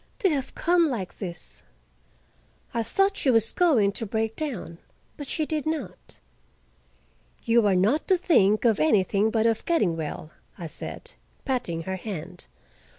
[0.17, 1.61] "To have come like this—"
[2.73, 4.79] I thought she was going to break down,
[5.15, 6.17] but she did not.
[7.43, 11.11] "You are not to think of anything but of getting well," I said,
[11.45, 12.47] patting her hand.